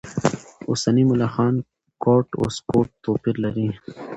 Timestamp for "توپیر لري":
3.03-3.67